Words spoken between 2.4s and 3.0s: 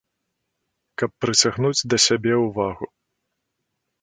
ўвагу.